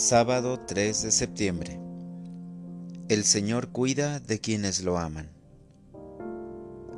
[0.00, 1.80] Sábado 3 de septiembre.
[3.08, 5.28] El Señor cuida de quienes lo aman.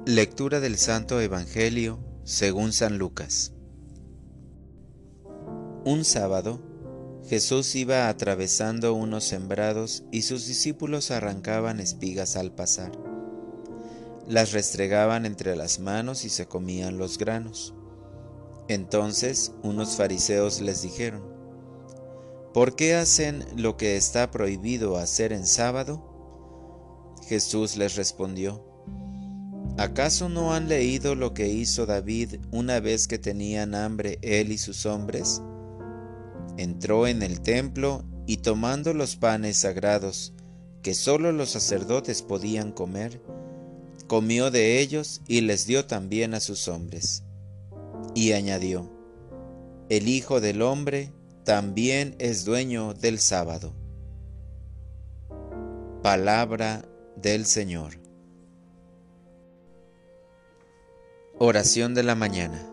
[0.04, 3.54] Lectura del Santo Evangelio según San Lucas.
[5.86, 6.60] Un sábado,
[7.26, 12.92] Jesús iba atravesando unos sembrados y sus discípulos arrancaban espigas al pasar.
[14.28, 17.72] Las restregaban entre las manos y se comían los granos.
[18.68, 21.29] Entonces unos fariseos les dijeron,
[22.52, 27.16] ¿por qué hacen lo que está prohibido hacer en sábado?
[27.28, 28.64] Jesús les respondió,
[29.78, 34.58] ¿acaso no han leído lo que hizo David una vez que tenían hambre él y
[34.58, 35.42] sus hombres?
[36.56, 40.34] Entró en el templo y tomando los panes sagrados,
[40.82, 43.22] que sólo los sacerdotes podían comer,
[44.06, 47.22] comió de ellos y les dio también a sus hombres
[48.14, 48.90] y añadió,
[49.88, 51.12] El Hijo del Hombre
[51.50, 53.72] también es dueño del sábado.
[56.00, 56.84] Palabra
[57.16, 57.98] del Señor.
[61.40, 62.64] Oración de la mañana.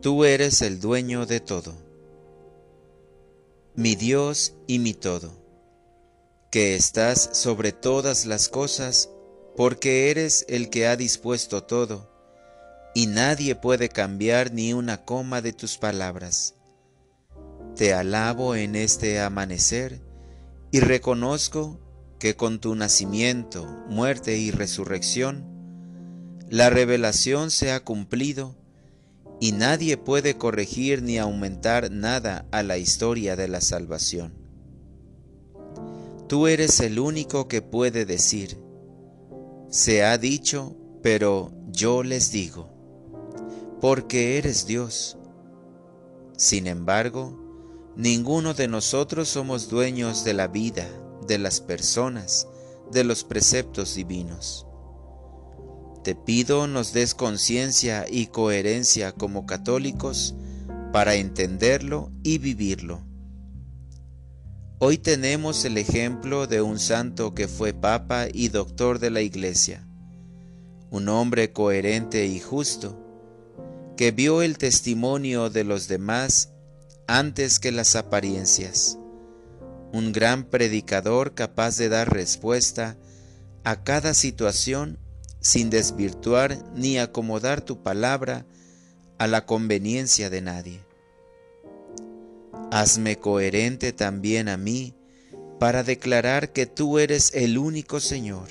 [0.00, 1.74] Tú eres el dueño de todo,
[3.76, 5.30] mi Dios y mi todo,
[6.50, 9.10] que estás sobre todas las cosas,
[9.56, 12.10] porque eres el que ha dispuesto todo
[12.96, 16.56] y nadie puede cambiar ni una coma de tus palabras.
[17.76, 20.00] Te alabo en este amanecer
[20.70, 21.80] y reconozco
[22.18, 25.44] que con tu nacimiento, muerte y resurrección,
[26.48, 28.54] la revelación se ha cumplido
[29.40, 34.34] y nadie puede corregir ni aumentar nada a la historia de la salvación.
[36.28, 38.58] Tú eres el único que puede decir,
[39.68, 42.74] se ha dicho, pero yo les digo
[43.84, 45.18] porque eres Dios.
[46.38, 47.43] Sin embargo,
[47.96, 50.88] ninguno de nosotros somos dueños de la vida,
[51.26, 52.48] de las personas,
[52.90, 54.66] de los preceptos divinos.
[56.02, 60.34] Te pido nos des conciencia y coherencia como católicos
[60.92, 63.00] para entenderlo y vivirlo.
[64.78, 69.86] Hoy tenemos el ejemplo de un santo que fue papa y doctor de la Iglesia,
[70.90, 73.00] un hombre coherente y justo,
[73.96, 76.53] que vio el testimonio de los demás
[77.06, 78.98] antes que las apariencias,
[79.92, 82.96] un gran predicador capaz de dar respuesta
[83.62, 84.98] a cada situación
[85.40, 88.46] sin desvirtuar ni acomodar tu palabra
[89.18, 90.80] a la conveniencia de nadie.
[92.70, 94.94] Hazme coherente también a mí
[95.60, 98.48] para declarar que tú eres el único Señor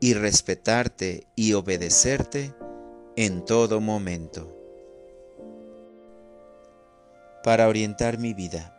[0.00, 2.54] y respetarte y obedecerte
[3.16, 4.55] en todo momento.
[7.46, 8.74] Para orientar mi vida.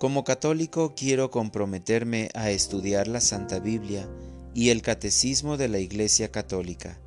[0.00, 4.08] Como católico quiero comprometerme a estudiar la Santa Biblia
[4.52, 6.98] y el Catecismo de la Iglesia Católica,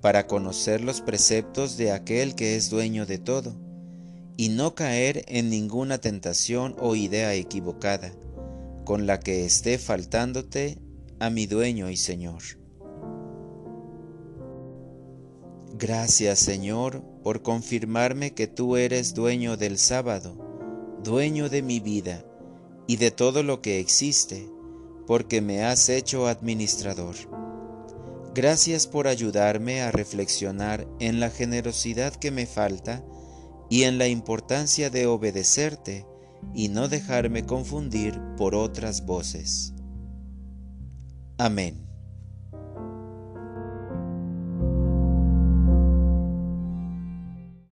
[0.00, 3.54] para conocer los preceptos de aquel que es dueño de todo,
[4.36, 8.10] y no caer en ninguna tentación o idea equivocada,
[8.84, 10.76] con la que esté faltándote
[11.20, 12.42] a mi dueño y Señor.
[15.78, 20.36] Gracias Señor por confirmarme que tú eres dueño del sábado,
[21.02, 22.22] dueño de mi vida
[22.86, 24.46] y de todo lo que existe,
[25.06, 27.16] porque me has hecho administrador.
[28.34, 33.02] Gracias por ayudarme a reflexionar en la generosidad que me falta
[33.70, 36.06] y en la importancia de obedecerte
[36.54, 39.72] y no dejarme confundir por otras voces.
[41.38, 41.83] Amén.